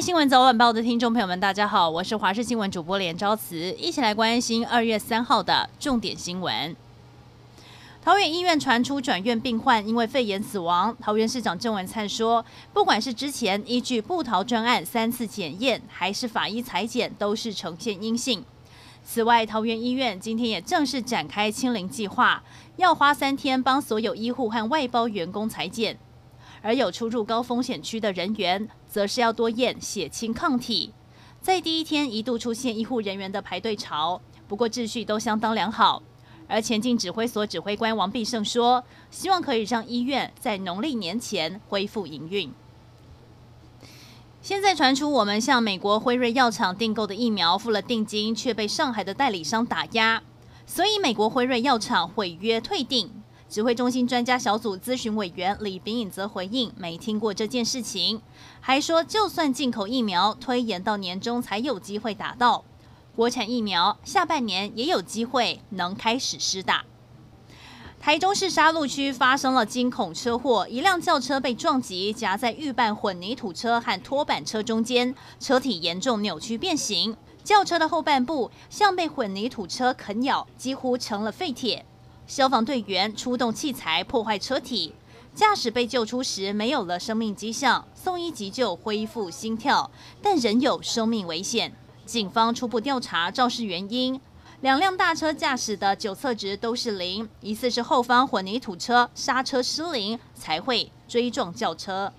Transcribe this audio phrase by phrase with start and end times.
[0.00, 6.76] 新闻早晚报的听众朋友们，大家好，我是华视新闻主播连昭慈，一起来关心二月三号的重点新闻。
[8.04, 12.44] 桃园医院传出转院病患因为肺炎死亡，桃园市长郑文灿说，
[12.74, 18.44] 不管是之前依据布桃专案三次检验，还是法医裁检，都是呈现阴性。
[19.02, 22.42] 此外，桃园医院今天也正式展开清零计划，
[22.76, 25.96] 要花三天帮所有医护和外包员工裁检。
[26.66, 30.92] 而有出入高风险区的人员，则是要多验血清抗体。
[31.40, 36.02] 在第一天一度出现医护人员的排队潮，不过秩序都相当良好。
[36.48, 42.52] 而前进指挥所指挥官王必胜说，希望可以让医院在农历年前恢复营运。
[44.42, 50.20] 现在传出我们向美国辉瑞药厂订购的疫苗付了定金，却被上海的代理商打压，
[50.66, 53.08] 所以美国辉瑞药厂毁约退订。
[53.48, 58.20] 指挥中心专家小组咨询委员李秉颖则回应，没听过这件事情，
[58.60, 62.64] 还说就算进口疫苗推延到年中才有机会打到，
[63.14, 66.84] 国产疫苗下半年也有机会能开始施打。
[68.00, 81.86] 台中市沙鹿区发生了惊恐车祸，一辆轿车被撞击，夹在预拌混凝土车和拖板车中间，车体严重扭曲变形，轿车的后半部像被混凝土车啃咬，几乎成了废铁。
[82.26, 84.92] 消防队员出动器材破坏车体，
[85.34, 91.72] 驾驶被救出时没有了生命迹象，送医急救恢复心跳，但仍有生命危险。
[92.04, 94.20] 警方初步调查肇事原因，
[94.60, 102.12] 两辆大车驾驶的酒测值都是零，疑似是后方混凝土车刹车失灵才会追撞轿车。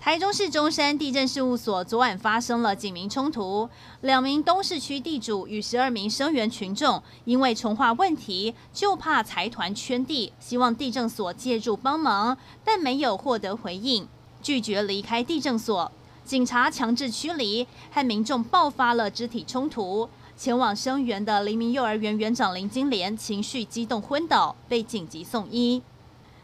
[0.00, 3.68] 台中市中山地震事务所昨晚发生了警民冲突，
[4.02, 14.06] 两名东势区地主与十二名声援群众因为重划问题，就怕财团圈地，希望地政所介入帮忙，但没有获得回应，
[14.40, 15.90] 拒绝离开地政所。
[16.24, 20.08] 警察强制驱离，和民众爆发了肢体冲突。
[20.36, 25.82] 前往声援的黎明幼儿园园长林金莲情绪激动昏倒，被紧急送医。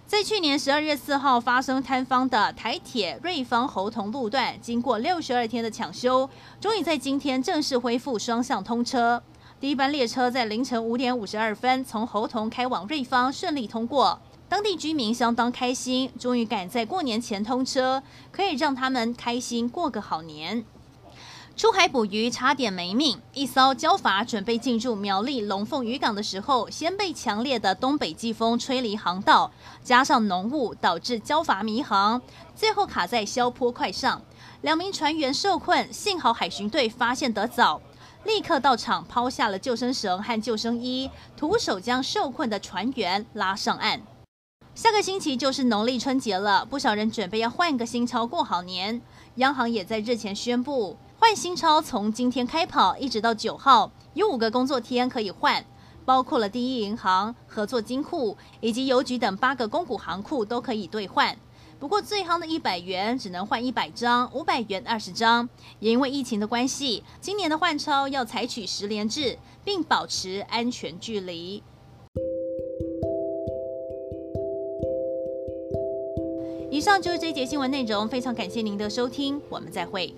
[0.06, 6.28] 在去年十二月四号发生坍方的台铁瑞芳猴硐路段，经过六十二天的抢修，
[6.60, 9.22] 终于在今天正式恢复双向通车。
[9.58, 20.66] 第一班列车在凌晨五点五十二分从猴硐开往瑞芳顺利通过，当地居民相当开心，终于赶在过年前通车，可以让他们开心过个好年。
[21.56, 32.20] 出海捕鱼差点没命，一艘礁筏准备进入苗栗龙凤渔港的时候，先被强烈的东北季风吹离航道，加上浓雾导致礁筏迷航，
[32.56, 34.20] 最后卡在消坡块上，
[34.62, 37.80] 两名船员受困，幸好海巡队发现得早，
[38.24, 44.02] 立刻到场抛下了救生绳和救生衣，徒手将受困的船员拉上岸。
[44.74, 49.00] 下个星期就是农历春节了，不少人准备要换个新钞过好年，
[49.36, 50.96] 央行也在日前宣布。
[51.26, 55.64] 换新钞从今天开跑，一直到九号，有五个工作天可以换，
[56.04, 61.34] 包括了第一银行、合作金库以及邮局等八个公股行库都可以兑换。
[61.80, 65.48] 不过最夯的一百元只能换一百张，五百元二十张。
[65.80, 71.62] 也因为疫情的关系，今年的换钞要采取十连制，并保持安全距离。
[76.70, 80.14] 以上就是这一节新闻内容，非常感谢您的收听，我们再会。